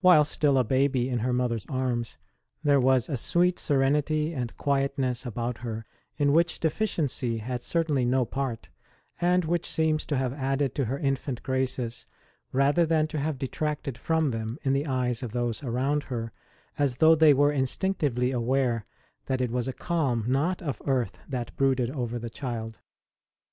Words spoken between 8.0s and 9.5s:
no part, and